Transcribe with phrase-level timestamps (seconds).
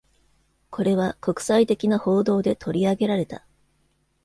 [0.71, 3.45] これは国際的な報道で取り上げられた。